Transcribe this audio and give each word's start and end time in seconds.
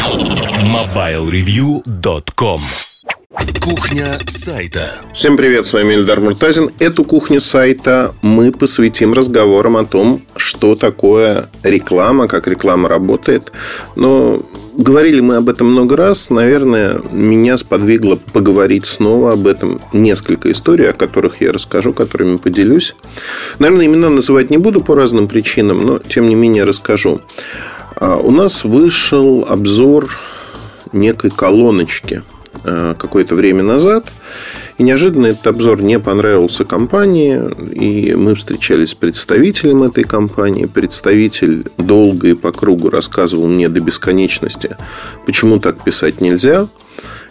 MobileReview.com 0.00 2.60
Кухня 3.60 4.18
сайта. 4.26 4.80
Всем 5.12 5.36
привет, 5.36 5.66
с 5.66 5.74
вами 5.74 5.92
Эльдар 5.92 6.20
Муртазин. 6.20 6.70
Эту 6.78 7.04
кухню 7.04 7.42
сайта 7.42 8.14
мы 8.22 8.50
посвятим 8.50 9.12
разговорам 9.12 9.76
о 9.76 9.84
том, 9.84 10.22
что 10.36 10.74
такое 10.74 11.50
реклама, 11.62 12.28
как 12.28 12.48
реклама 12.48 12.88
работает. 12.88 13.52
Но 13.94 14.42
говорили 14.74 15.20
мы 15.20 15.36
об 15.36 15.50
этом 15.50 15.70
много 15.70 15.98
раз. 15.98 16.30
Наверное, 16.30 17.02
меня 17.12 17.58
сподвигло 17.58 18.16
поговорить 18.16 18.86
снова 18.86 19.32
об 19.32 19.46
этом 19.46 19.78
несколько 19.92 20.50
историй, 20.50 20.88
о 20.88 20.94
которых 20.94 21.42
я 21.42 21.52
расскажу, 21.52 21.92
которыми 21.92 22.38
поделюсь. 22.38 22.96
Наверное, 23.58 23.84
имена 23.84 24.08
называть 24.08 24.48
не 24.48 24.56
буду 24.56 24.80
по 24.80 24.94
разным 24.94 25.28
причинам, 25.28 25.84
но 25.84 25.98
тем 25.98 26.26
не 26.26 26.34
менее 26.34 26.64
расскажу. 26.64 27.20
А, 28.00 28.16
у 28.16 28.32
нас 28.32 28.64
вышел 28.64 29.46
обзор 29.48 30.10
некой 30.92 31.30
колоночки– 31.30 32.22
Э, 32.64 32.94
какое-то 32.98 33.36
время 33.36 33.62
назад. 33.62 34.12
И 34.76 34.82
неожиданно 34.82 35.26
этот 35.26 35.46
обзор 35.46 35.82
не 35.82 36.00
понравился 36.00 36.64
компании. 36.64 37.40
И 37.72 38.14
мы 38.14 38.34
встречались 38.34 38.90
с 38.90 38.94
представителем 38.94 39.84
этой 39.84 40.04
компании. 40.04 40.66
Представитель 40.66 41.64
долго 41.78 42.28
и 42.28 42.34
по 42.34 42.50
кругу 42.52 42.90
рассказывал 42.90 43.46
мне 43.46 43.68
до 43.68 43.80
бесконечности, 43.80 44.76
почему 45.26 45.60
так 45.60 45.82
писать 45.84 46.20
нельзя. 46.20 46.68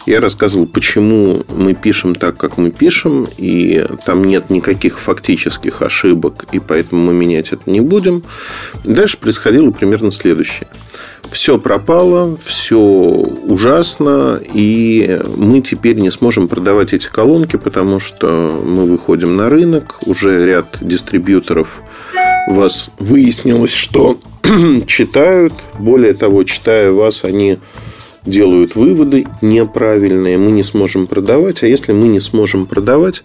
Я 0.06 0.20
рассказывал, 0.20 0.66
почему 0.66 1.42
мы 1.48 1.74
пишем 1.74 2.14
так, 2.14 2.36
как 2.36 2.56
мы 2.56 2.70
пишем, 2.70 3.26
и 3.36 3.86
там 4.04 4.24
нет 4.24 4.50
никаких 4.50 4.98
фактических 4.98 5.82
ошибок, 5.82 6.46
и 6.52 6.58
поэтому 6.58 7.02
мы 7.02 7.14
менять 7.14 7.52
это 7.52 7.70
не 7.70 7.80
будем. 7.80 8.22
Дальше 8.84 9.18
происходило 9.18 9.70
примерно 9.70 10.10
следующее– 10.10 10.68
все 11.30 11.58
пропало, 11.58 12.36
все 12.44 12.78
ужасно, 12.78 14.40
и 14.52 15.20
мы 15.36 15.60
теперь 15.60 15.96
не 15.96 16.10
сможем 16.10 16.48
продавать 16.48 16.92
эти 16.92 17.06
колонки, 17.06 17.56
потому 17.56 18.00
что 18.00 18.60
мы 18.64 18.86
выходим 18.86 19.36
на 19.36 19.48
рынок, 19.48 19.98
уже 20.06 20.44
ряд 20.46 20.78
дистрибьюторов 20.80 21.82
вас 22.48 22.90
выяснилось, 22.98 23.74
что 23.74 24.18
читают, 24.86 25.52
более 25.78 26.14
того, 26.14 26.42
читая 26.44 26.90
вас, 26.90 27.24
они 27.24 27.58
делают 28.30 28.76
выводы 28.76 29.26
неправильные, 29.42 30.38
мы 30.38 30.50
не 30.50 30.62
сможем 30.62 31.06
продавать, 31.06 31.62
а 31.62 31.66
если 31.66 31.92
мы 31.92 32.08
не 32.08 32.20
сможем 32.20 32.66
продавать, 32.66 33.22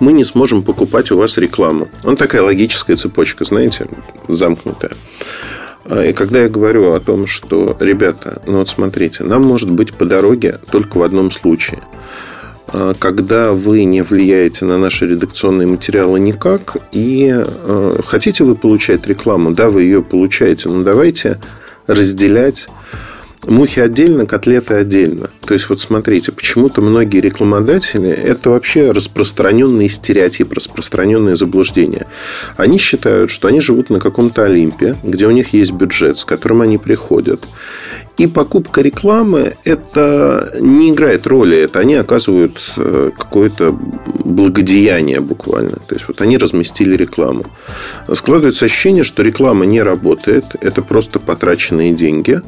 мы 0.00 0.12
не 0.12 0.24
сможем 0.24 0.62
покупать 0.62 1.10
у 1.10 1.18
вас 1.18 1.36
рекламу. 1.38 1.88
Он 2.04 2.16
такая 2.16 2.42
логическая 2.42 2.96
цепочка, 2.96 3.44
знаете, 3.44 3.86
замкнутая. 4.26 4.92
А, 5.84 6.04
и 6.04 6.12
когда 6.12 6.40
я 6.40 6.48
говорю 6.48 6.92
о 6.92 7.00
том, 7.00 7.26
что, 7.26 7.76
ребята, 7.80 8.42
ну 8.46 8.58
вот 8.58 8.68
смотрите, 8.68 9.24
нам 9.24 9.42
может 9.42 9.70
быть 9.70 9.94
по 9.94 10.04
дороге 10.04 10.58
только 10.70 10.98
в 10.98 11.02
одном 11.02 11.30
случае. 11.30 11.80
А, 12.68 12.94
когда 12.94 13.52
вы 13.52 13.84
не 13.84 14.02
влияете 14.02 14.64
на 14.64 14.78
наши 14.78 15.06
редакционные 15.06 15.66
материалы 15.66 16.20
никак, 16.20 16.76
и 16.92 17.32
а, 17.34 18.00
хотите 18.04 18.44
вы 18.44 18.54
получать 18.56 19.06
рекламу, 19.06 19.52
да, 19.52 19.70
вы 19.70 19.84
ее 19.84 20.02
получаете, 20.02 20.68
но 20.68 20.82
давайте 20.82 21.38
разделять 21.86 22.68
Мухи 23.46 23.80
отдельно, 23.80 24.26
котлеты 24.26 24.74
отдельно. 24.74 25.30
То 25.46 25.54
есть, 25.54 25.68
вот 25.68 25.80
смотрите, 25.80 26.32
почему-то 26.32 26.82
многие 26.82 27.20
рекламодатели– 27.20 28.10
это 28.10 28.50
вообще 28.50 28.90
распространенный 28.90 29.88
стереотип, 29.88 30.52
распространенное 30.52 31.36
заблуждение. 31.36 32.06
Они 32.56 32.78
считают, 32.78 33.30
что 33.30 33.48
они 33.48 33.60
живут 33.60 33.90
на 33.90 34.00
каком-то 34.00 34.44
Олимпе, 34.44 34.96
где 35.04 35.26
у 35.26 35.30
них 35.30 35.52
есть 35.52 35.72
бюджет, 35.72 36.18
с 36.18 36.24
которым 36.24 36.62
они 36.62 36.78
приходят. 36.78 37.46
И 38.16 38.26
покупка 38.26 38.80
рекламы– 38.80 39.54
это 39.64 40.52
не 40.60 40.90
играет 40.90 41.26
роли. 41.28 41.56
Это 41.56 41.78
они 41.78 41.94
оказывают 41.94 42.60
э, 42.76 43.12
какое-то 43.16 43.70
благодеяние 44.24 45.20
буквально. 45.20 45.78
То 45.86 45.94
есть, 45.94 46.08
вот 46.08 46.20
они 46.20 46.36
разместили 46.38 46.96
рекламу. 46.96 47.44
Складывается 48.12 48.64
ощущение, 48.64 49.04
что 49.04 49.22
реклама 49.22 49.64
не 49.66 49.80
работает. 49.80 50.44
Это 50.60 50.82
просто 50.82 51.20
потраченные 51.20 51.94
деньги. 51.94 52.42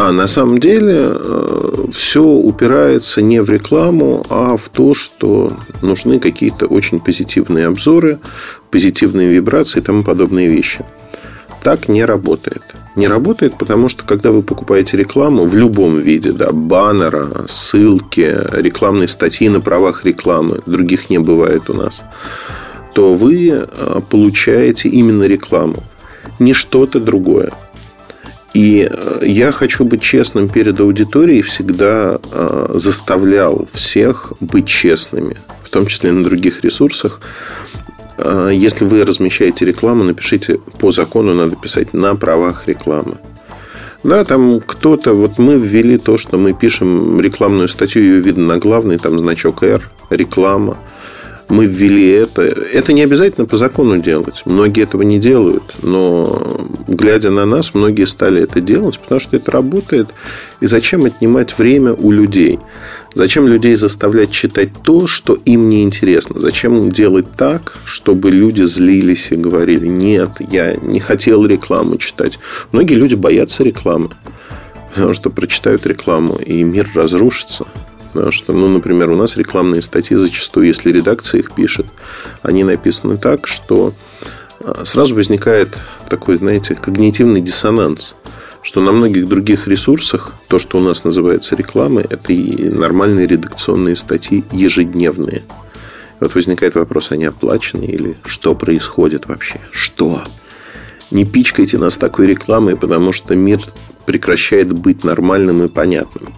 А 0.00 0.12
на 0.12 0.28
самом 0.28 0.58
деле 0.58 0.96
э, 0.96 1.84
все 1.92 2.22
упирается 2.22 3.20
не 3.20 3.42
в 3.42 3.50
рекламу, 3.50 4.24
а 4.28 4.56
в 4.56 4.68
то, 4.68 4.94
что 4.94 5.52
нужны 5.82 6.20
какие-то 6.20 6.66
очень 6.66 7.00
позитивные 7.00 7.66
обзоры, 7.66 8.20
позитивные 8.70 9.28
вибрации 9.28 9.80
и 9.80 9.82
тому 9.82 10.04
подобные 10.04 10.46
вещи. 10.46 10.84
Так 11.64 11.88
не 11.88 12.04
работает. 12.04 12.62
Не 12.94 13.08
работает, 13.08 13.58
потому 13.58 13.88
что 13.88 14.04
когда 14.04 14.30
вы 14.30 14.42
покупаете 14.42 14.96
рекламу 14.96 15.46
в 15.46 15.56
любом 15.56 15.96
виде, 15.98 16.30
да, 16.30 16.52
баннера, 16.52 17.46
ссылки, 17.48 18.38
рекламной 18.52 19.08
статьи 19.08 19.48
на 19.48 19.60
правах 19.60 20.04
рекламы, 20.04 20.60
других 20.64 21.10
не 21.10 21.18
бывает 21.18 21.68
у 21.70 21.74
нас, 21.74 22.04
то 22.94 23.14
вы 23.14 23.48
э, 23.50 24.00
получаете 24.08 24.90
именно 24.90 25.24
рекламу, 25.24 25.82
не 26.38 26.54
что-то 26.54 27.00
другое. 27.00 27.50
И 28.54 28.88
э, 28.90 29.20
я 29.26 29.52
хочу 29.52 29.84
быть 29.84 30.02
честным 30.02 30.48
перед 30.48 30.80
аудиторией, 30.80 31.42
всегда 31.42 32.18
э, 32.32 32.70
заставлял 32.74 33.68
всех 33.72 34.32
быть 34.40 34.66
честными, 34.66 35.36
в 35.62 35.68
том 35.68 35.86
числе 35.86 36.12
на 36.12 36.24
других 36.24 36.64
ресурсах. 36.64 37.20
Э, 38.16 38.50
если 38.52 38.84
вы 38.84 39.04
размещаете 39.04 39.66
рекламу, 39.66 40.04
напишите 40.04 40.58
по 40.78 40.90
закону, 40.90 41.34
надо 41.34 41.56
писать 41.56 41.92
на 41.92 42.16
правах 42.16 42.66
рекламы. 42.66 43.18
Да, 44.02 44.24
там 44.24 44.60
кто-то, 44.60 45.12
вот 45.12 45.38
мы 45.38 45.56
ввели 45.56 45.98
то, 45.98 46.16
что 46.16 46.38
мы 46.38 46.54
пишем 46.54 47.20
рекламную 47.20 47.68
статью, 47.68 48.02
ее 48.02 48.20
видно 48.20 48.46
на 48.46 48.58
главной, 48.58 48.96
там 48.98 49.18
значок 49.18 49.62
R, 49.62 49.82
реклама 50.08 50.78
мы 51.48 51.66
ввели 51.66 52.08
это. 52.10 52.42
Это 52.42 52.92
не 52.92 53.02
обязательно 53.02 53.46
по 53.46 53.56
закону 53.56 53.98
делать. 53.98 54.42
Многие 54.44 54.82
этого 54.84 55.02
не 55.02 55.18
делают. 55.18 55.76
Но, 55.82 56.68
глядя 56.86 57.30
на 57.30 57.46
нас, 57.46 57.74
многие 57.74 58.04
стали 58.04 58.42
это 58.42 58.60
делать, 58.60 58.98
потому 58.98 59.18
что 59.18 59.36
это 59.36 59.50
работает. 59.50 60.08
И 60.60 60.66
зачем 60.66 61.04
отнимать 61.06 61.58
время 61.58 61.94
у 61.94 62.10
людей? 62.10 62.58
Зачем 63.14 63.48
людей 63.48 63.74
заставлять 63.74 64.30
читать 64.30 64.68
то, 64.82 65.06
что 65.06 65.34
им 65.44 65.68
не 65.68 65.82
интересно? 65.82 66.38
Зачем 66.38 66.92
делать 66.92 67.26
так, 67.36 67.78
чтобы 67.84 68.30
люди 68.30 68.62
злились 68.64 69.32
и 69.32 69.36
говорили, 69.36 69.86
нет, 69.86 70.30
я 70.50 70.74
не 70.74 71.00
хотел 71.00 71.46
рекламу 71.46 71.96
читать. 71.96 72.38
Многие 72.72 72.94
люди 72.94 73.14
боятся 73.14 73.64
рекламы, 73.64 74.10
потому 74.94 75.14
что 75.14 75.30
прочитают 75.30 75.86
рекламу, 75.86 76.36
и 76.36 76.62
мир 76.62 76.88
разрушится. 76.94 77.66
Потому 78.12 78.32
что, 78.32 78.52
ну, 78.52 78.68
например, 78.68 79.10
у 79.10 79.16
нас 79.16 79.36
рекламные 79.36 79.82
статьи 79.82 80.16
зачастую, 80.16 80.66
если 80.66 80.90
редакция 80.90 81.40
их 81.40 81.52
пишет, 81.52 81.86
они 82.42 82.64
написаны 82.64 83.18
так, 83.18 83.46
что 83.46 83.94
а, 84.60 84.84
сразу 84.84 85.14
возникает 85.14 85.76
такой, 86.08 86.36
знаете, 86.36 86.74
когнитивный 86.74 87.40
диссонанс 87.40 88.14
что 88.60 88.82
на 88.82 88.92
многих 88.92 89.28
других 89.28 89.66
ресурсах 89.66 90.34
то, 90.46 90.58
что 90.58 90.76
у 90.76 90.80
нас 90.82 91.02
называется 91.02 91.56
рекламой, 91.56 92.04
это 92.04 92.34
и 92.34 92.68
нормальные 92.68 93.26
редакционные 93.26 93.96
статьи 93.96 94.44
ежедневные. 94.52 95.42
Вот 96.20 96.34
возникает 96.34 96.74
вопрос, 96.74 97.10
они 97.10 97.24
оплачены 97.24 97.84
или 97.84 98.16
что 98.26 98.54
происходит 98.54 99.26
вообще? 99.26 99.60
Что? 99.70 100.22
Не 101.10 101.24
пичкайте 101.24 101.78
нас 101.78 101.96
такой 101.96 102.26
рекламой, 102.26 102.76
потому 102.76 103.12
что 103.12 103.34
мир 103.36 103.60
прекращает 104.04 104.72
быть 104.72 105.04
нормальным 105.04 105.64
и 105.64 105.68
понятным. 105.68 106.34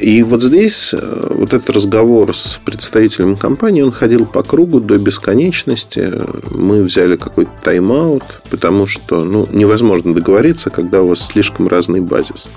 И 0.00 0.22
вот 0.22 0.42
здесь 0.42 0.94
э, 0.94 1.28
вот 1.30 1.52
этот 1.52 1.70
разговор 1.70 2.34
с 2.34 2.60
представителем 2.64 3.36
компании, 3.36 3.82
он 3.82 3.92
ходил 3.92 4.26
по 4.26 4.42
кругу 4.42 4.80
до 4.80 4.96
бесконечности. 4.98 6.12
Мы 6.50 6.82
взяли 6.82 7.16
какой-то 7.16 7.50
тайм-аут, 7.64 8.22
потому 8.50 8.86
что 8.86 9.24
ну, 9.24 9.48
невозможно 9.50 10.14
договориться, 10.14 10.70
когда 10.70 11.02
у 11.02 11.08
вас 11.08 11.26
слишком 11.26 11.68
разный 11.68 12.00
базис. 12.00 12.48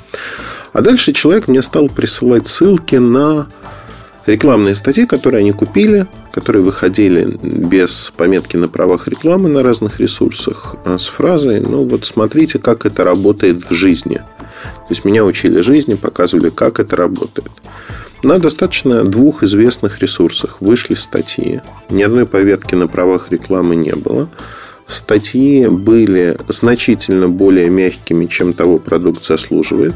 А 0.73 0.81
дальше 0.81 1.13
человек 1.13 1.47
мне 1.47 1.61
стал 1.61 1.89
присылать 1.89 2.47
ссылки 2.47 2.95
на 2.95 3.47
рекламные 4.25 4.75
статьи, 4.75 5.05
которые 5.05 5.39
они 5.39 5.51
купили, 5.51 6.07
которые 6.31 6.63
выходили 6.63 7.37
без 7.41 8.11
пометки 8.15 8.55
на 8.55 8.67
правах 8.67 9.07
рекламы 9.07 9.49
на 9.49 9.63
разных 9.63 9.99
ресурсах 9.99 10.75
а 10.85 10.97
с 10.97 11.07
фразой 11.07 11.59
«Ну 11.59 11.83
вот 11.85 12.05
смотрите, 12.05 12.59
как 12.59 12.85
это 12.85 13.03
работает 13.03 13.63
в 13.63 13.73
жизни». 13.73 14.21
То 14.91 14.93
есть 14.93 15.05
меня 15.05 15.23
учили 15.23 15.61
жизни, 15.61 15.93
показывали, 15.93 16.49
как 16.49 16.81
это 16.81 16.97
работает. 16.97 17.49
На 18.25 18.39
достаточно 18.39 19.05
двух 19.05 19.41
известных 19.41 19.99
ресурсах 19.99 20.57
вышли 20.59 20.95
статьи. 20.95 21.61
Ни 21.87 22.03
одной 22.03 22.25
поветки 22.25 22.75
на 22.75 22.89
правах 22.89 23.31
рекламы 23.31 23.77
не 23.77 23.95
было. 23.95 24.27
Статьи 24.87 25.65
были 25.69 26.35
значительно 26.49 27.29
более 27.29 27.69
мягкими, 27.69 28.25
чем 28.25 28.51
того 28.51 28.79
продукт 28.79 29.25
заслуживает. 29.25 29.95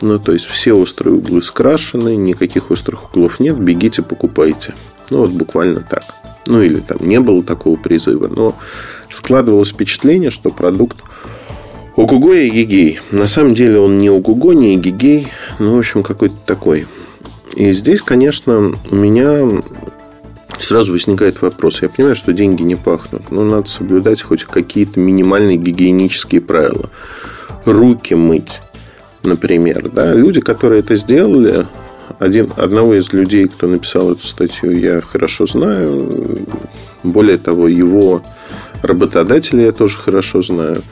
Ну, 0.00 0.18
то 0.18 0.32
есть, 0.32 0.46
все 0.46 0.72
острые 0.72 1.16
углы 1.16 1.42
скрашены, 1.42 2.16
никаких 2.16 2.70
острых 2.70 3.10
углов 3.10 3.40
нет, 3.40 3.58
бегите, 3.58 4.00
покупайте. 4.00 4.72
Ну, 5.10 5.18
вот 5.18 5.32
буквально 5.32 5.80
так. 5.80 6.04
Ну, 6.46 6.62
или 6.62 6.80
там 6.80 6.96
не 7.02 7.20
было 7.20 7.42
такого 7.42 7.76
призыва, 7.76 8.28
но 8.28 8.56
складывалось 9.10 9.72
впечатление, 9.72 10.30
что 10.30 10.48
продукт 10.48 11.02
Ого-го 11.96 12.34
и 12.34 12.50
Гигей. 12.50 13.00
На 13.10 13.26
самом 13.26 13.54
деле 13.54 13.78
он 13.78 13.96
не 13.96 14.10
Ого-го, 14.10 14.52
не 14.52 14.76
Гигей, 14.76 15.28
ну, 15.58 15.76
в 15.76 15.78
общем, 15.78 16.02
какой-то 16.02 16.36
такой. 16.44 16.86
И 17.54 17.72
здесь, 17.72 18.02
конечно, 18.02 18.78
у 18.90 18.94
меня 18.94 19.62
сразу 20.58 20.92
возникает 20.92 21.40
вопрос. 21.40 21.80
Я 21.80 21.88
понимаю, 21.88 22.14
что 22.14 22.34
деньги 22.34 22.62
не 22.62 22.76
пахнут, 22.76 23.30
но 23.30 23.44
надо 23.44 23.68
соблюдать 23.68 24.22
хоть 24.22 24.44
какие-то 24.44 25.00
минимальные 25.00 25.56
гигиенические 25.56 26.42
правила. 26.42 26.90
Руки 27.64 28.14
мыть, 28.14 28.60
например. 29.22 29.90
Да? 29.90 30.12
Люди, 30.12 30.40
которые 30.42 30.80
это 30.80 30.96
сделали, 30.96 31.66
один, 32.18 32.50
одного 32.56 32.94
из 32.94 33.12
людей, 33.12 33.48
кто 33.48 33.66
написал 33.68 34.12
эту 34.12 34.26
статью, 34.26 34.78
я 34.78 35.00
хорошо 35.00 35.46
знаю. 35.46 36.46
Более 37.02 37.38
того, 37.38 37.68
его 37.68 38.22
работодателя 38.82 39.66
я 39.66 39.72
тоже 39.72 39.98
хорошо 39.98 40.42
знаю. 40.42 40.82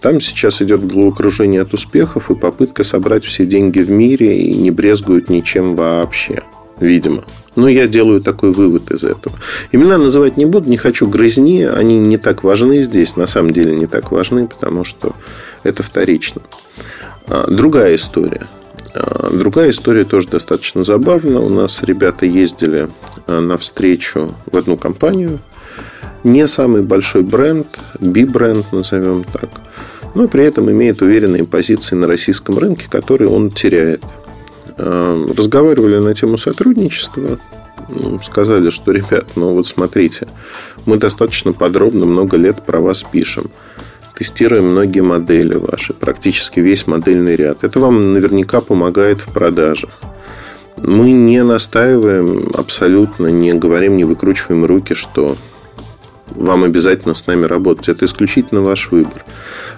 Там 0.00 0.20
сейчас 0.20 0.62
идет 0.62 0.86
головокружение 0.86 1.62
от 1.62 1.74
успехов 1.74 2.30
и 2.30 2.34
попытка 2.34 2.84
собрать 2.84 3.24
все 3.24 3.46
деньги 3.46 3.80
в 3.80 3.90
мире 3.90 4.38
и 4.40 4.54
не 4.54 4.70
брезгуют 4.70 5.28
ничем 5.28 5.74
вообще. 5.74 6.42
Видимо. 6.78 7.24
Ну, 7.56 7.66
я 7.66 7.88
делаю 7.88 8.20
такой 8.20 8.52
вывод 8.52 8.92
из 8.92 9.02
этого. 9.02 9.36
Имена 9.72 9.98
называть 9.98 10.36
не 10.36 10.46
буду, 10.46 10.70
не 10.70 10.76
хочу 10.76 11.08
грызни. 11.08 11.62
Они 11.62 11.98
не 11.98 12.16
так 12.16 12.44
важны 12.44 12.84
здесь. 12.84 13.16
На 13.16 13.26
самом 13.26 13.50
деле 13.50 13.74
не 13.74 13.88
так 13.88 14.12
важны, 14.12 14.46
потому 14.46 14.84
что 14.84 15.16
это 15.64 15.82
вторично. 15.82 16.42
А, 17.26 17.50
другая 17.50 17.96
история. 17.96 18.48
А, 18.94 19.30
другая 19.32 19.70
история 19.70 20.04
тоже 20.04 20.28
достаточно 20.28 20.84
забавная. 20.84 21.40
У 21.40 21.48
нас 21.48 21.82
ребята 21.82 22.26
ездили 22.26 22.88
а, 23.26 23.40
на 23.40 23.58
встречу 23.58 24.34
в 24.46 24.56
одну 24.56 24.76
компанию. 24.76 25.40
Не 26.24 26.46
самый 26.46 26.82
большой 26.82 27.22
бренд, 27.22 27.66
би-бренд 28.00 28.72
назовем 28.72 29.24
так. 29.24 29.48
Но 30.14 30.26
при 30.26 30.44
этом 30.44 30.70
имеет 30.70 31.00
уверенные 31.02 31.44
позиции 31.44 31.94
на 31.94 32.06
российском 32.06 32.58
рынке, 32.58 32.86
которые 32.90 33.28
он 33.28 33.50
теряет. 33.50 34.02
Эм, 34.76 35.32
разговаривали 35.32 35.98
на 35.98 36.14
тему 36.14 36.38
сотрудничества. 36.38 37.38
Сказали, 38.22 38.70
что, 38.70 38.92
ребят, 38.92 39.28
ну 39.36 39.52
вот 39.52 39.66
смотрите, 39.66 40.28
мы 40.86 40.96
достаточно 40.98 41.52
подробно 41.52 42.06
много 42.06 42.36
лет 42.36 42.64
про 42.64 42.80
вас 42.80 43.02
пишем. 43.02 43.50
Тестируем 44.16 44.72
многие 44.72 45.00
модели 45.00 45.54
ваши, 45.54 45.94
практически 45.94 46.60
весь 46.60 46.86
модельный 46.86 47.36
ряд. 47.36 47.62
Это 47.62 47.78
вам 47.78 48.12
наверняка 48.12 48.60
помогает 48.60 49.20
в 49.20 49.32
продажах. 49.32 49.90
Мы 50.76 51.12
не 51.12 51.42
настаиваем 51.42 52.50
абсолютно, 52.54 53.28
не 53.28 53.52
говорим, 53.52 53.96
не 53.96 54.04
выкручиваем 54.04 54.64
руки, 54.64 54.94
что 54.94 55.36
вам 56.30 56.64
обязательно 56.64 57.14
с 57.14 57.26
нами 57.26 57.46
работать. 57.46 57.88
Это 57.88 58.04
исключительно 58.04 58.62
ваш 58.62 58.90
выбор. 58.90 59.24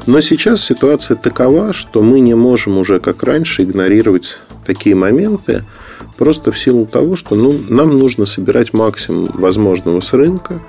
Но 0.07 0.21
сейчас 0.21 0.63
ситуация 0.63 1.17
такова, 1.17 1.73
что 1.73 2.03
мы 2.03 2.21
не 2.21 2.35
можем 2.35 2.79
уже, 2.79 3.01
как 3.01 3.23
раньше, 3.23 3.63
игнорировать 3.63 4.39
такие 4.65 4.95
моменты, 4.95 5.65
просто 6.17 6.53
в 6.53 6.59
силу 6.59 6.87
того, 6.87 7.17
что 7.17 7.35
ну, 7.35 7.59
нам 7.69 7.99
нужно 7.99 8.25
собирать 8.25 8.73
максимум 8.73 9.29
возможного 9.35 10.01
с 10.01 10.13
рынка. 10.13 10.61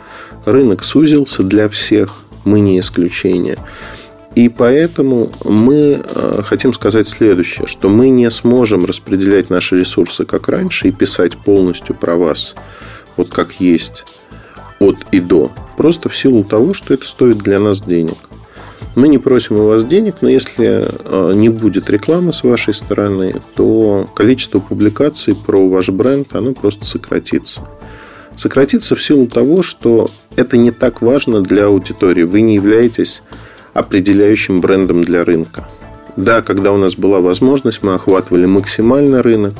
Рынок 0.45 0.83
сузился 0.83 1.43
для 1.43 1.69
всех, 1.69 2.23
мы 2.45 2.59
не 2.59 2.79
исключение. 2.79 3.57
И 4.35 4.47
поэтому 4.47 5.29
мы 5.43 6.01
э, 6.03 6.41
хотим 6.43 6.73
сказать 6.73 7.07
следующее, 7.07 7.67
что 7.67 7.89
мы 7.89 8.09
не 8.09 8.29
сможем 8.31 8.85
распределять 8.85 9.49
наши 9.49 9.79
ресурсы 9.79 10.23
как 10.23 10.47
раньше 10.47 10.87
и 10.87 10.91
писать 10.91 11.37
полностью 11.37 11.95
про 11.95 12.15
вас, 12.15 12.55
вот 13.17 13.29
как 13.29 13.59
есть, 13.59 14.05
от 14.81 14.97
и 15.11 15.19
до. 15.19 15.51
Просто 15.77 16.09
в 16.09 16.17
силу 16.17 16.43
того, 16.43 16.73
что 16.73 16.93
это 16.93 17.05
стоит 17.05 17.37
для 17.37 17.59
нас 17.59 17.81
денег. 17.81 18.17
Мы 18.95 19.07
не 19.07 19.19
просим 19.19 19.57
у 19.57 19.67
вас 19.67 19.85
денег, 19.85 20.15
но 20.21 20.29
если 20.29 20.85
э, 20.89 21.31
не 21.33 21.47
будет 21.47 21.89
рекламы 21.89 22.33
с 22.33 22.43
вашей 22.43 22.73
стороны, 22.73 23.35
то 23.55 24.05
количество 24.13 24.59
публикаций 24.59 25.33
про 25.33 25.69
ваш 25.69 25.89
бренд, 25.89 26.35
оно 26.35 26.51
просто 26.53 26.83
сократится. 26.83 27.61
Сократится 28.35 28.95
в 28.95 29.01
силу 29.01 29.27
того, 29.27 29.61
что 29.61 30.09
это 30.35 30.57
не 30.57 30.71
так 30.71 31.01
важно 31.01 31.41
для 31.41 31.67
аудитории. 31.67 32.23
Вы 32.23 32.41
не 32.41 32.55
являетесь 32.55 33.21
определяющим 33.73 34.59
брендом 34.59 35.03
для 35.03 35.23
рынка. 35.23 35.69
Да, 36.17 36.41
когда 36.41 36.73
у 36.73 36.77
нас 36.77 36.95
была 36.95 37.21
возможность, 37.21 37.83
мы 37.83 37.93
охватывали 37.93 38.45
максимально 38.45 39.21
рынок. 39.21 39.53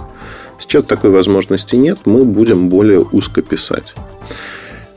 Сейчас 0.60 0.84
такой 0.84 1.10
возможности 1.10 1.76
нет, 1.76 2.00
мы 2.06 2.26
будем 2.26 2.68
более 2.68 3.00
узко 3.00 3.42
писать. 3.42 3.96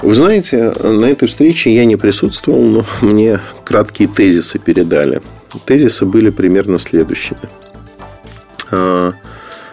Вы 0.05 0.13
знаете, 0.13 0.71
на 0.83 1.07
этой 1.07 1.27
встрече 1.29 1.75
я 1.75 1.87
не 1.87 1.97
присутствовал, 1.97 2.63
но 2.63 2.85
мне 3.01 3.41
краткие 3.65 4.07
тезисы 4.07 4.59
передали. 4.59 5.23
Тезисы 5.65 6.05
были 6.05 6.29
примерно 6.29 6.79
следующими. 6.79 7.41
А, 8.71 9.15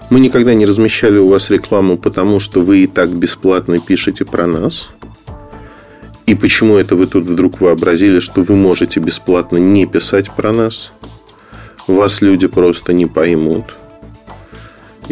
мы 0.10 0.22
никогда 0.22 0.54
не 0.54 0.66
размещали 0.66 1.18
у 1.18 1.28
вас 1.28 1.50
рекламу, 1.50 1.98
потому 1.98 2.40
что 2.40 2.62
вы 2.62 2.84
и 2.84 2.88
так 2.88 3.10
бесплатно 3.10 3.80
пишете 3.80 4.24
про 4.24 4.48
нас. 4.48 4.88
И 6.28 6.34
почему 6.34 6.78
это 6.78 6.96
вы 6.96 7.08
тут 7.08 7.26
вдруг 7.26 7.60
вообразили, 7.60 8.20
что 8.20 8.42
вы 8.42 8.56
можете 8.56 9.02
бесплатно 9.02 9.58
не 9.58 9.86
писать 9.86 10.32
про 10.32 10.54
нас? 10.54 10.94
Вас 11.88 12.22
люди 12.22 12.48
просто 12.48 12.94
не 12.94 13.06
поймут. 13.06 13.76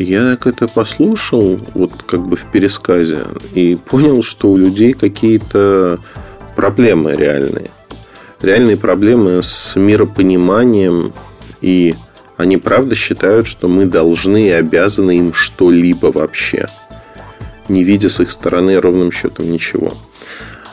Я 0.01 0.38
так 0.38 0.48
это 0.48 0.68
послушал, 0.69 1.60
вот 1.74 1.92
как 2.07 2.22
бы 2.22 2.38
в 2.38 2.46
пересказе, 2.46 3.25
и 3.54 3.75
понял, 3.75 4.24
что 4.24 4.50
у 4.50 4.56
людей 4.56 4.94
какие-то 4.94 6.00
проблемы 6.56 7.18
реальные. 7.18 7.69
Реальные 8.42 8.78
проблемы 8.78 9.44
с 9.44 9.75
миропониманием, 9.75 11.12
и 11.60 11.96
они 12.38 12.56
правда 12.56 12.96
считают, 12.96 13.46
что 13.46 13.68
мы 13.68 13.88
должны 13.88 14.48
и 14.48 14.51
обязаны 14.51 15.18
им 15.18 15.34
что-либо 15.34 16.13
вообще, 16.13 16.69
не 17.68 17.84
видя 17.84 18.07
с 18.07 18.22
их 18.22 18.31
стороны 18.31 18.80
ровным 18.80 19.12
счетом 19.12 19.52
ничего. 19.52 19.92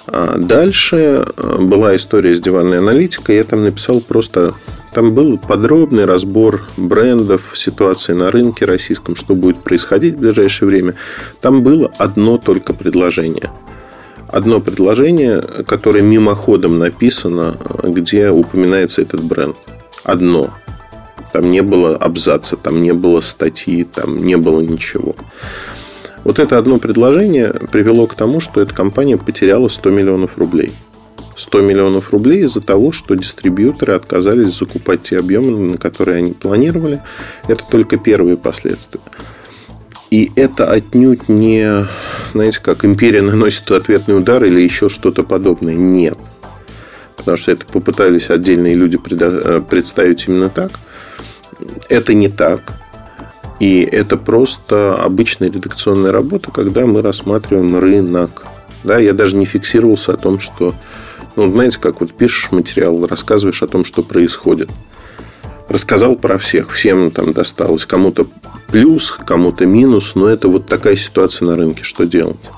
А 0.06 0.38
дальше 0.38 1.26
э, 1.36 1.58
была 1.62 1.96
история 1.96 2.36
с 2.36 2.40
диванной 2.40 2.78
аналитикой. 2.78 3.38
Я 3.38 3.42
там 3.42 3.64
написал 3.64 4.00
просто 4.00 4.54
там 4.92 5.14
был 5.14 5.38
подробный 5.38 6.04
разбор 6.04 6.68
брендов, 6.76 7.52
ситуации 7.54 8.12
на 8.12 8.30
рынке 8.30 8.64
российском, 8.64 9.14
что 9.14 9.34
будет 9.34 9.62
происходить 9.62 10.14
в 10.14 10.20
ближайшее 10.20 10.68
время. 10.68 10.94
Там 11.40 11.62
было 11.62 11.90
одно 11.98 12.38
только 12.38 12.72
предложение. 12.72 13.50
Одно 14.30 14.60
предложение, 14.60 15.40
которое 15.66 16.02
мимоходом 16.02 16.78
написано, 16.78 17.56
где 17.82 18.30
упоминается 18.30 19.02
этот 19.02 19.22
бренд. 19.22 19.56
Одно. 20.02 20.50
Там 21.32 21.50
не 21.50 21.60
было 21.60 21.96
абзаца, 21.96 22.56
там 22.56 22.80
не 22.80 22.92
было 22.92 23.20
статьи, 23.20 23.84
там 23.84 24.24
не 24.24 24.36
было 24.36 24.60
ничего. 24.60 25.14
Вот 26.24 26.38
это 26.38 26.58
одно 26.58 26.78
предложение 26.78 27.52
привело 27.70 28.06
к 28.06 28.14
тому, 28.14 28.40
что 28.40 28.60
эта 28.60 28.74
компания 28.74 29.16
потеряла 29.16 29.68
100 29.68 29.90
миллионов 29.90 30.38
рублей– 30.38 30.72
100 31.36 31.60
миллионов 31.60 32.10
рублей 32.12 32.44
из-за 32.44 32.60
того, 32.60 32.92
что 32.92 33.14
дистрибьюторы 33.14 33.94
отказались 33.94 34.56
закупать 34.56 35.02
те 35.02 35.18
объемы, 35.18 35.72
на 35.72 35.78
которые 35.78 36.18
они 36.18 36.32
планировали. 36.32 37.02
Это 37.46 37.62
только 37.70 37.98
первые 37.98 38.36
последствия. 38.36 39.00
И 40.10 40.32
это 40.36 40.70
отнюдь 40.70 41.28
не, 41.28 41.86
знаете, 42.32 42.60
как 42.62 42.84
империя 42.84 43.22
наносит 43.22 43.70
ответный 43.70 44.16
удар 44.16 44.42
или 44.44 44.60
еще 44.60 44.88
что-то 44.88 45.24
подобное. 45.24 45.74
Нет. 45.74 46.16
Потому 47.16 47.36
что 47.36 47.52
это 47.52 47.66
попытались 47.66 48.30
отдельные 48.30 48.74
люди 48.74 48.98
э, 49.10 49.62
представить 49.68 50.26
именно 50.28 50.48
так. 50.48 50.70
Это 51.88 52.14
не 52.14 52.28
так. 52.28 52.60
И 53.58 53.80
это 53.80 54.16
просто 54.16 54.94
обычная 54.94 55.50
редакционная 55.50 56.12
работа, 56.12 56.50
когда 56.50 56.86
мы 56.86 57.02
рассматриваем 57.02 57.78
рынок. 57.78 58.46
Да, 58.84 58.98
я 58.98 59.12
даже 59.12 59.36
не 59.36 59.46
фиксировался 59.46 60.12
о 60.12 60.16
том, 60.16 60.38
что 60.38 60.74
ну, 61.36 61.52
знаете, 61.52 61.78
как 61.78 62.00
вот 62.00 62.12
пишешь 62.12 62.50
материал, 62.50 63.06
рассказываешь 63.06 63.62
о 63.62 63.68
том, 63.68 63.84
что 63.84 64.02
происходит. 64.02 64.70
Рассказал 65.68 66.16
про 66.16 66.38
всех, 66.38 66.70
всем 66.70 67.10
там 67.10 67.32
досталось. 67.32 67.86
Кому-то 67.86 68.28
плюс, 68.68 69.10
кому-то 69.10 69.66
минус, 69.66 70.14
но 70.14 70.28
это 70.28 70.48
вот 70.48 70.66
такая 70.66 70.96
ситуация 70.96 71.46
на 71.46 71.56
рынке, 71.56 71.82
что 71.82 72.06
делать. 72.06 72.50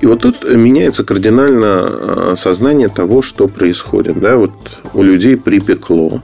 И 0.00 0.06
вот 0.06 0.22
тут 0.22 0.44
меняется 0.44 1.04
кардинально 1.04 1.66
а, 1.70 2.34
сознание 2.36 2.88
того, 2.88 3.20
что 3.20 3.48
происходит. 3.48 4.20
Да? 4.20 4.36
Вот 4.36 4.52
у 4.94 5.02
людей 5.02 5.36
припекло. 5.36 6.22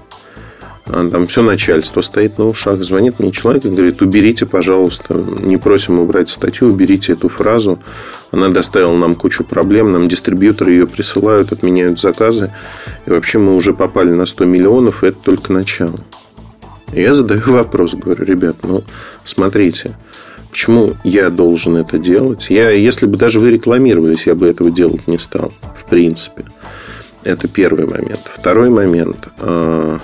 А 0.86 1.08
там 1.08 1.26
все 1.26 1.42
начальство 1.42 2.00
стоит 2.02 2.38
на 2.38 2.44
ушах. 2.44 2.82
Звонит 2.82 3.18
мне 3.18 3.32
человек 3.32 3.64
и 3.64 3.70
говорит, 3.70 4.02
уберите, 4.02 4.46
пожалуйста, 4.46 5.14
не 5.14 5.56
просим 5.56 5.98
убрать 5.98 6.28
статью, 6.28 6.68
уберите 6.68 7.14
эту 7.14 7.28
фразу. 7.28 7.78
Она 8.30 8.48
доставила 8.48 8.96
нам 8.96 9.14
кучу 9.14 9.44
проблем, 9.44 9.92
нам 9.92 10.08
дистрибьюторы 10.08 10.72
ее 10.72 10.86
присылают, 10.86 11.52
отменяют 11.52 12.00
заказы. 12.00 12.52
И 13.06 13.10
вообще 13.10 13.38
мы 13.38 13.54
уже 13.54 13.72
попали 13.72 14.12
на 14.12 14.26
100 14.26 14.44
миллионов, 14.44 15.04
и 15.04 15.08
это 15.08 15.18
только 15.18 15.52
начало. 15.52 15.98
И 16.92 17.00
я 17.00 17.14
задаю 17.14 17.42
вопрос, 17.46 17.94
говорю, 17.94 18.24
ребят, 18.24 18.56
ну, 18.62 18.84
смотрите, 19.24 19.96
почему 20.50 20.96
я 21.04 21.30
должен 21.30 21.76
это 21.76 21.98
делать? 21.98 22.46
Я, 22.50 22.70
если 22.70 23.06
бы 23.06 23.16
даже 23.16 23.40
вы 23.40 23.50
рекламировались, 23.50 24.26
я 24.26 24.34
бы 24.34 24.46
этого 24.46 24.70
делать 24.70 25.06
не 25.06 25.18
стал, 25.18 25.52
в 25.74 25.84
принципе. 25.84 26.44
Это 27.24 27.48
первый 27.48 27.86
момент. 27.86 28.20
Второй 28.26 28.68
момент. 28.68 29.28
Э, 29.38 29.98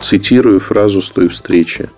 цитирую 0.00 0.60
фразу 0.60 1.02
с 1.02 1.10
той 1.10 1.28
встречи. 1.28 1.90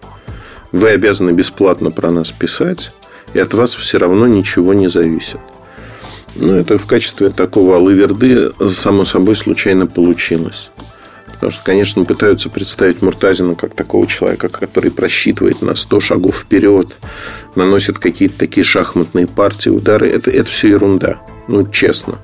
Вы 0.73 0.91
обязаны 0.91 1.31
бесплатно 1.31 1.91
про 1.91 2.11
нас 2.11 2.33
писать, 2.33 2.93
и 3.35 3.39
от 3.39 3.53
вас 3.53 3.75
все 3.75 3.99
равно 3.99 4.27
ничего 4.27 4.73
не 4.73 4.89
зависит. 4.89 5.41
Ну, 6.37 6.55
это 6.55 6.79
в 6.79 6.87
качестве 6.87 7.31
такого 7.31 7.77
алыверды, 7.77 8.51
само 8.69 9.05
собой, 9.05 9.37
случайно 9.37 9.87
получилось. 9.87 10.71
Потому 11.45 11.53
что, 11.53 11.65
конечно, 11.65 12.05
пытаются 12.05 12.49
представить 12.49 13.03
Муртазина 13.03 13.55
как 13.55 13.75
такого 13.75 14.07
человека, 14.07 14.49
который 14.49 14.91
просчитывает 14.91 15.63
на 15.63 15.75
100 15.75 16.01
шагов 16.01 16.39
вперед, 16.39 16.97
наносит 17.55 17.99
какие-то 17.99 18.39
такие 18.39 18.65
шахматные 18.65 19.27
партии, 19.27 19.69
удары. 19.69 20.09
Это, 20.09 20.31
это 20.31 20.49
все 20.49 20.69
ерунда. 20.69 21.21
Ну, 21.47 21.67
честно. 21.69 22.19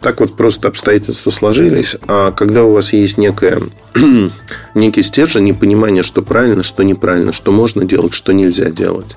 Так 0.00 0.20
вот 0.20 0.36
просто 0.36 0.68
обстоятельства 0.68 1.30
сложились. 1.30 1.96
А 2.06 2.30
когда 2.30 2.64
у 2.64 2.74
вас 2.74 2.92
есть 2.92 3.16
некое, 3.16 3.62
некий 4.74 5.02
стержень, 5.02 5.44
непонимание, 5.44 6.02
что 6.02 6.22
правильно, 6.22 6.62
что 6.62 6.82
неправильно, 6.82 7.32
что 7.32 7.50
можно 7.52 7.84
делать, 7.84 8.12
что 8.12 8.32
нельзя 8.32 8.70
делать. 8.70 9.16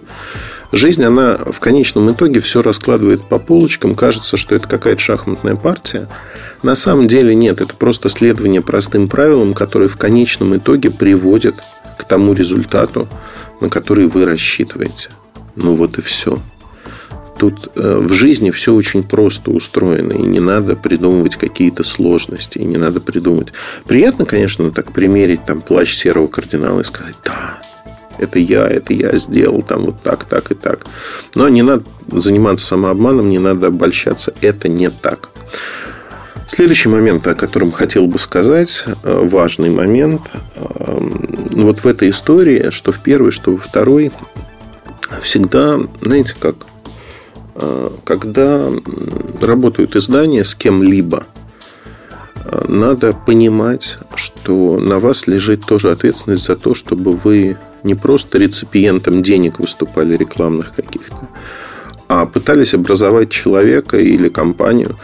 Жизнь, 0.71 1.03
она 1.03 1.37
в 1.37 1.59
конечном 1.59 2.11
итоге 2.11 2.39
все 2.39 2.61
раскладывает 2.61 3.23
по 3.23 3.39
полочкам. 3.39 3.95
Кажется, 3.95 4.37
что 4.37 4.55
это 4.55 4.67
какая-то 4.67 5.01
шахматная 5.01 5.55
партия. 5.55 6.07
На 6.63 6.75
самом 6.75 7.07
деле 7.07 7.35
нет. 7.35 7.59
Это 7.59 7.75
просто 7.75 8.07
следование 8.07 8.61
простым 8.61 9.09
правилам, 9.09 9.53
которые 9.53 9.89
в 9.89 9.97
конечном 9.97 10.55
итоге 10.55 10.89
приводят 10.89 11.55
к 11.97 12.05
тому 12.05 12.33
результату, 12.33 13.07
на 13.59 13.69
который 13.69 14.07
вы 14.07 14.25
рассчитываете. 14.25 15.09
Ну 15.55 15.73
вот 15.73 15.97
и 15.97 16.01
все. 16.01 16.41
Тут 17.37 17.71
э, 17.75 17.97
в 17.97 18.13
жизни 18.13 18.51
все 18.51 18.73
очень 18.73 19.03
просто 19.03 19.51
устроено, 19.51 20.13
и 20.13 20.21
не 20.21 20.39
надо 20.39 20.75
придумывать 20.75 21.35
какие-то 21.37 21.83
сложности, 21.83 22.59
и 22.59 22.63
не 22.65 22.77
надо 22.77 23.01
придумывать. 23.01 23.51
Приятно, 23.87 24.25
конечно, 24.25 24.71
так 24.71 24.91
примерить 24.91 25.43
там 25.45 25.59
плащ 25.59 25.91
серого 25.91 26.27
кардинала 26.27 26.81
и 26.81 26.83
сказать, 26.83 27.15
да, 27.25 27.59
это 28.21 28.39
я, 28.39 28.67
это 28.67 28.93
я 28.93 29.17
сделал, 29.17 29.61
там 29.61 29.85
вот 29.87 30.01
так, 30.01 30.23
так 30.25 30.51
и 30.51 30.55
так. 30.55 30.85
Но 31.35 31.49
не 31.49 31.61
надо 31.61 31.83
заниматься 32.07 32.65
самообманом, 32.65 33.29
не 33.29 33.39
надо 33.39 33.67
обольщаться, 33.67 34.33
это 34.41 34.69
не 34.69 34.89
так. 34.89 35.29
Следующий 36.47 36.89
момент, 36.89 37.25
о 37.27 37.35
котором 37.35 37.71
хотел 37.71 38.07
бы 38.07 38.19
сказать, 38.19 38.85
э, 39.03 39.25
важный 39.25 39.69
момент, 39.69 40.21
эм, 40.55 41.49
вот 41.53 41.79
в 41.79 41.87
этой 41.87 42.09
истории, 42.09 42.69
что 42.71 42.91
в 42.91 42.99
первой, 42.99 43.31
что 43.31 43.51
во 43.51 43.57
второй, 43.57 44.11
всегда, 45.21 45.79
знаете 46.01 46.35
как, 46.39 46.55
э, 47.55 47.89
когда 48.03 48.69
работают 49.39 49.95
издания 49.95 50.43
с 50.43 50.53
кем-либо– 50.55 51.25
надо 52.67 53.13
понимать, 53.13 53.97
что 54.15 54.77
на 54.77 54.99
вас 54.99 55.27
лежит 55.27 55.65
тоже 55.65 55.91
ответственность 55.91 56.45
за 56.45 56.55
то, 56.55 56.73
чтобы 56.73 57.11
вы 57.11 57.57
не 57.83 57.95
просто 57.95 58.37
реципиентом 58.37 59.23
денег 59.23 59.59
выступали 59.59 60.17
рекламных 60.17 60.73
каких-то, 60.75 61.27
а 62.07 62.25
пытались 62.25 62.73
образовать 62.73 63.29
человека 63.29 63.97
или 63.97 64.29
компанию, 64.29 64.97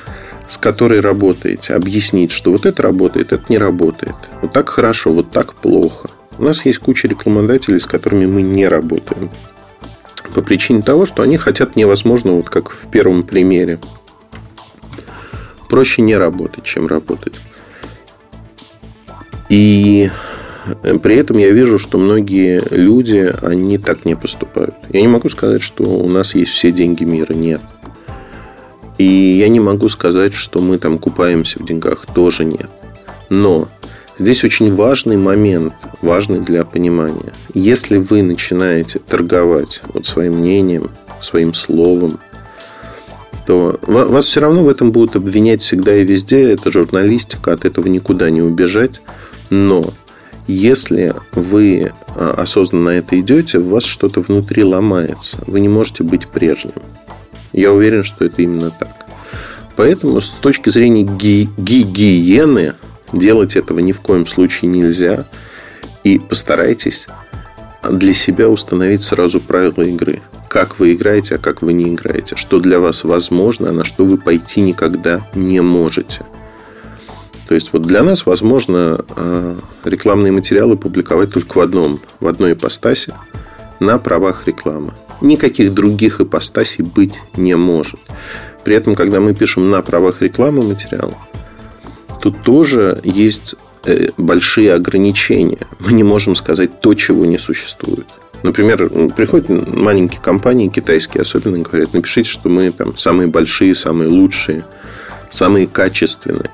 с 0.47 0.57
которой 0.57 0.99
работаете, 0.99 1.73
объяснить, 1.73 2.31
что 2.31 2.51
вот 2.51 2.65
это 2.65 2.81
работает, 2.83 3.31
это 3.31 3.43
не 3.49 3.57
работает. 3.57 4.15
Вот 4.41 4.53
так 4.53 4.69
хорошо, 4.69 5.13
вот 5.13 5.31
так 5.31 5.53
плохо. 5.53 6.09
У 6.37 6.43
нас 6.43 6.65
есть 6.65 6.79
куча 6.79 7.07
рекламодателей, 7.07 7.79
с 7.79 7.85
которыми 7.85 8.25
мы 8.25 8.41
не 8.41 8.67
работаем. 8.67 9.29
По 10.35 10.41
причине 10.41 10.81
того, 10.81 11.05
что 11.05 11.23
они 11.23 11.37
хотят 11.37 11.75
невозможно, 11.75 12.33
вот 12.33 12.49
как 12.49 12.69
в 12.69 12.87
первом 12.91 13.23
примере 13.23 13.79
проще 15.69 16.01
не 16.01 16.15
работать, 16.15 16.63
чем 16.63 16.87
работать. 16.87 17.35
И 19.49 20.09
при 21.01 21.15
этом 21.15 21.37
я 21.37 21.51
вижу, 21.51 21.79
что 21.79 21.97
многие 21.97 22.61
люди, 22.71 23.33
они 23.41 23.77
так 23.77 24.05
не 24.05 24.15
поступают. 24.15 24.75
Я 24.89 25.01
не 25.01 25.07
могу 25.07 25.29
сказать, 25.29 25.61
что 25.61 25.83
у 25.83 26.07
нас 26.07 26.35
есть 26.35 26.51
все 26.51 26.71
деньги 26.71 27.03
мира. 27.03 27.33
Нет. 27.33 27.61
И 28.97 29.05
я 29.05 29.47
не 29.47 29.59
могу 29.59 29.89
сказать, 29.89 30.33
что 30.33 30.59
мы 30.59 30.77
там 30.77 30.97
купаемся 30.97 31.59
в 31.59 31.65
деньгах. 31.65 32.05
Тоже 32.13 32.43
нет. 32.45 32.69
Но 33.29 33.67
здесь 34.17 34.43
очень 34.43 34.73
важный 34.73 35.17
момент, 35.17 35.73
важный 36.01 36.39
для 36.39 36.65
понимания. 36.65 37.33
Если 37.53 37.97
вы 37.97 38.23
начинаете 38.23 38.99
торговать 38.99 39.81
вот 39.93 40.05
своим 40.05 40.39
мнением, 40.39 40.89
своим 41.21 41.53
словом, 41.53 42.19
то 43.47 43.79
вас 43.81 44.25
все 44.25 44.41
равно 44.41 44.65
в 44.65 44.67
этом 44.67 44.91
будут 44.91 45.15
обвинять 45.15 45.61
всегда 45.61 45.95
и 45.95 46.03
везде. 46.03 46.51
Это 46.51 46.69
журналистика, 46.69 47.53
от 47.53 47.63
этого 47.63 47.87
никуда 47.87 48.29
не 48.29 48.41
убежать. 48.41 48.99
Но 49.49 49.93
если 50.47 51.15
вы 51.31 51.93
а, 52.09 52.35
осознанно 52.41 52.91
на 52.91 52.97
это 52.97 53.17
идете, 53.17 53.59
у 53.59 53.69
вас 53.69 53.85
что-то 53.85 54.19
внутри 54.19 54.65
ломается. 54.65 55.37
Вы 55.47 55.61
не 55.61 55.69
можете 55.69 56.03
быть 56.03 56.27
прежним. 56.27 56.73
Я 57.53 57.71
уверен, 57.71 58.03
что 58.03 58.25
это 58.25 58.41
именно 58.41 58.69
так. 58.69 59.05
Поэтому 59.77 60.19
с 60.19 60.29
точки 60.29 60.69
зрения 60.69 61.03
ги- 61.03 61.49
гигиены 61.57 62.73
делать 63.13 63.55
этого 63.55 63.79
ни 63.79 63.93
в 63.93 64.01
коем 64.01 64.27
случае 64.27 64.69
нельзя. 64.69 65.25
И 66.03 66.19
постарайтесь 66.19 67.07
для 67.83 68.13
себя 68.13 68.49
установить 68.49 69.03
сразу 69.03 69.39
правила 69.39 69.83
игры 69.83 70.21
как 70.47 70.79
вы 70.79 70.93
играете, 70.93 71.35
а 71.35 71.37
как 71.37 71.61
вы 71.61 71.73
не 71.73 71.93
играете. 71.93 72.35
Что 72.35 72.59
для 72.59 72.79
вас 72.79 73.03
возможно, 73.03 73.69
а 73.69 73.73
на 73.73 73.83
что 73.83 74.05
вы 74.05 74.17
пойти 74.17 74.61
никогда 74.61 75.21
не 75.35 75.61
можете. 75.61 76.25
То 77.47 77.55
есть, 77.55 77.71
вот 77.71 77.83
для 77.83 78.03
нас 78.03 78.25
возможно 78.25 79.05
э, 79.15 79.57
рекламные 79.85 80.31
материалы 80.31 80.75
публиковать 80.75 81.31
только 81.31 81.57
в 81.57 81.61
одном, 81.61 81.99
в 82.19 82.27
одной 82.27 82.53
ипостаси 82.53 83.13
на 83.79 83.97
правах 83.97 84.47
рекламы. 84.47 84.93
Никаких 85.21 85.73
других 85.73 86.19
ипостасей 86.19 86.83
быть 86.83 87.13
не 87.35 87.55
может. 87.55 87.99
При 88.65 88.75
этом, 88.75 88.95
когда 88.95 89.19
мы 89.21 89.33
пишем 89.33 89.69
на 89.69 89.81
правах 89.81 90.21
рекламы 90.21 90.63
материал, 90.63 91.13
тут 92.21 92.41
тоже 92.43 92.99
есть 93.03 93.55
большие 94.17 94.73
ограничения. 94.73 95.59
Мы 95.79 95.93
не 95.93 96.03
можем 96.03 96.35
сказать 96.35 96.81
то, 96.81 96.93
чего 96.93 97.25
не 97.25 97.37
существует. 97.37 98.07
Например, 98.43 98.89
приходят 99.15 99.49
маленькие 99.49 100.21
компании, 100.21 100.69
китайские 100.69 101.21
особенно, 101.21 101.59
говорят, 101.59 101.93
напишите, 101.93 102.29
что 102.29 102.49
мы 102.49 102.71
там 102.71 102.97
самые 102.97 103.27
большие, 103.27 103.73
самые 103.73 104.09
лучшие, 104.09 104.63
самые 105.29 105.67
качественные. 105.67 106.51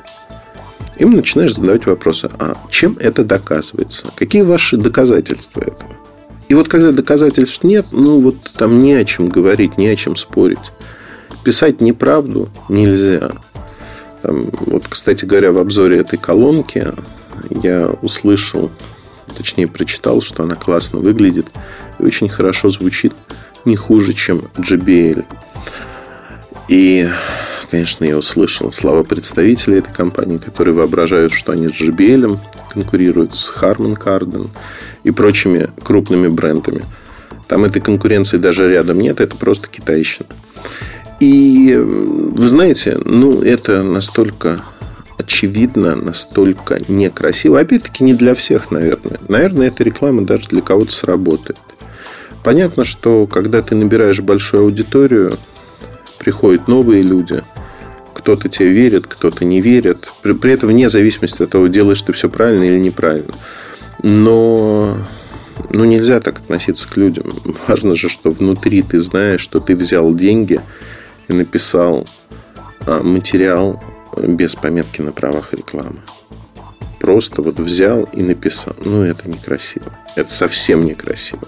Им 0.97 1.11
начинаешь 1.11 1.55
задавать 1.55 1.85
вопросы, 1.85 2.29
а 2.39 2.55
чем 2.69 2.97
это 2.99 3.23
доказывается? 3.23 4.07
Какие 4.15 4.43
ваши 4.43 4.77
доказательства 4.77 5.61
этого? 5.61 5.91
И 6.49 6.53
вот 6.53 6.67
когда 6.67 6.91
доказательств 6.91 7.63
нет, 7.63 7.87
ну 7.91 8.21
вот 8.21 8.35
там 8.55 8.83
не 8.83 8.93
о 8.93 9.05
чем 9.05 9.27
говорить, 9.27 9.77
не 9.77 9.87
о 9.87 9.95
чем 9.95 10.15
спорить. 10.15 10.71
Писать 11.43 11.81
неправду 11.81 12.49
нельзя. 12.69 13.31
Там, 14.21 14.43
вот, 14.51 14.87
кстати 14.87 15.25
говоря, 15.25 15.51
в 15.51 15.57
обзоре 15.57 15.97
этой 15.97 16.17
колонки 16.17 16.87
я 17.49 17.87
услышал 18.01 18.71
точнее 19.33 19.67
прочитал, 19.67 20.21
что 20.21 20.43
она 20.43 20.55
классно 20.55 20.99
выглядит 20.99 21.47
и 21.99 22.03
очень 22.03 22.29
хорошо 22.29 22.69
звучит, 22.69 23.13
не 23.65 23.75
хуже, 23.75 24.13
чем 24.13 24.49
JBL. 24.57 25.25
И, 26.67 27.09
конечно, 27.69 28.05
я 28.05 28.17
услышал 28.17 28.71
слова 28.71 29.03
представителей 29.03 29.79
этой 29.79 29.93
компании, 29.93 30.37
которые 30.37 30.73
воображают, 30.73 31.33
что 31.33 31.51
они 31.51 31.67
с 31.67 31.71
JBL 31.71 32.39
конкурируют 32.73 33.35
с 33.35 33.53
Harman 33.53 33.97
Kardon 33.97 34.47
и 35.03 35.11
прочими 35.11 35.69
крупными 35.83 36.27
брендами. 36.27 36.85
Там 37.47 37.65
этой 37.65 37.81
конкуренции 37.81 38.37
даже 38.37 38.71
рядом 38.71 38.99
нет, 38.99 39.19
это 39.19 39.35
просто 39.35 39.67
китайщина. 39.67 40.27
И 41.19 41.75
вы 41.77 42.47
знаете, 42.47 42.99
ну, 43.05 43.41
это 43.41 43.83
настолько 43.83 44.63
очевидно, 45.17 45.95
настолько 45.95 46.79
некрасиво. 46.87 47.59
Опять-таки, 47.59 48.03
не 48.03 48.13
для 48.13 48.33
всех, 48.33 48.71
наверное. 48.71 49.19
Наверное, 49.27 49.67
эта 49.67 49.83
реклама 49.83 50.25
даже 50.25 50.49
для 50.49 50.61
кого-то 50.61 50.91
сработает. 50.91 51.59
Понятно, 52.43 52.83
что 52.83 53.25
когда 53.25 53.61
ты 53.61 53.75
набираешь 53.75 54.19
большую 54.19 54.63
аудиторию, 54.63 55.37
приходят 56.19 56.67
новые 56.67 57.01
люди, 57.01 57.41
кто-то 58.13 58.49
тебе 58.49 58.69
верит, 58.69 59.07
кто-то 59.07 59.45
не 59.45 59.61
верит. 59.61 60.09
При, 60.21 60.33
при 60.33 60.53
этом 60.53 60.69
вне 60.69 60.89
зависимости 60.89 61.43
от 61.43 61.49
того, 61.49 61.67
делаешь 61.67 62.01
ты 62.01 62.13
все 62.13 62.29
правильно 62.29 62.63
или 62.63 62.79
неправильно. 62.79 63.33
Но 64.01 64.97
ну, 65.69 65.85
нельзя 65.85 66.19
так 66.19 66.39
относиться 66.39 66.87
к 66.87 66.97
людям. 66.97 67.31
Важно 67.67 67.95
же, 67.95 68.09
что 68.09 68.31
внутри 68.31 68.81
ты 68.81 68.99
знаешь, 68.99 69.41
что 69.41 69.59
ты 69.59 69.75
взял 69.75 70.13
деньги 70.13 70.59
и 71.27 71.33
написал 71.33 72.07
а, 72.85 73.01
материал 73.03 73.81
без 74.17 74.55
пометки 74.55 75.01
на 75.01 75.11
правах 75.11 75.53
рекламы. 75.53 75.99
Просто 76.99 77.41
вот 77.41 77.59
взял 77.59 78.03
и 78.13 78.23
написал. 78.23 78.75
Ну, 78.79 79.03
это 79.03 79.29
некрасиво. 79.29 79.91
Это 80.15 80.31
совсем 80.31 80.85
некрасиво. 80.85 81.47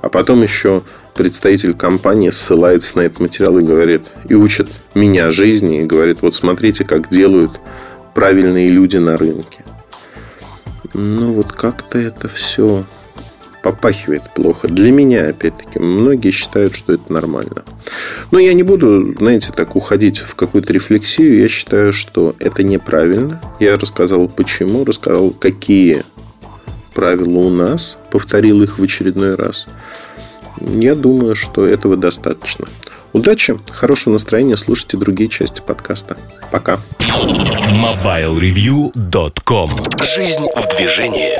А 0.00 0.08
потом 0.08 0.42
еще 0.42 0.82
представитель 1.14 1.74
компании 1.74 2.30
ссылается 2.30 2.96
на 2.96 3.02
этот 3.02 3.20
материал 3.20 3.58
и 3.58 3.62
говорит, 3.62 4.06
и 4.28 4.34
учит 4.34 4.68
меня 4.94 5.30
жизни, 5.30 5.82
и 5.82 5.84
говорит, 5.84 6.22
вот 6.22 6.34
смотрите, 6.34 6.84
как 6.84 7.10
делают 7.10 7.60
правильные 8.14 8.68
люди 8.68 8.96
на 8.96 9.18
рынке. 9.18 9.64
Ну, 10.94 11.32
вот 11.32 11.52
как-то 11.52 11.98
это 11.98 12.28
все 12.28 12.84
попахивает 13.62 14.22
плохо. 14.34 14.68
Для 14.68 14.90
меня, 14.90 15.28
опять-таки, 15.28 15.78
многие 15.78 16.30
считают, 16.30 16.74
что 16.74 16.94
это 16.94 17.12
нормально. 17.12 17.64
Но 18.30 18.38
я 18.38 18.52
не 18.52 18.62
буду, 18.62 19.14
знаете, 19.16 19.52
так 19.52 19.76
уходить 19.76 20.18
в 20.18 20.34
какую-то 20.34 20.72
рефлексию. 20.72 21.40
Я 21.40 21.48
считаю, 21.48 21.92
что 21.92 22.36
это 22.38 22.62
неправильно. 22.62 23.40
Я 23.58 23.76
рассказал 23.76 24.28
почему, 24.28 24.84
рассказал, 24.84 25.30
какие 25.30 26.04
правила 26.94 27.38
у 27.38 27.50
нас, 27.50 27.98
повторил 28.10 28.62
их 28.62 28.78
в 28.78 28.82
очередной 28.82 29.34
раз. 29.34 29.66
Я 30.60 30.94
думаю, 30.94 31.36
что 31.36 31.64
этого 31.64 31.96
достаточно. 31.96 32.66
Удачи, 33.12 33.58
хорошего 33.70 34.14
настроения, 34.14 34.56
слушайте 34.56 34.96
другие 34.96 35.30
части 35.30 35.62
подкаста. 35.64 36.16
Пока. 36.50 36.80
MobileReview.com 36.98 39.70
Жизнь 40.02 40.46
в 40.54 40.76
движении. 40.76 41.38